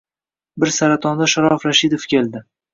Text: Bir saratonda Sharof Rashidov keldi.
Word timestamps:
Bir 0.63 0.71
saratonda 0.77 1.29
Sharof 1.35 1.69
Rashidov 1.71 2.11
keldi. 2.17 2.47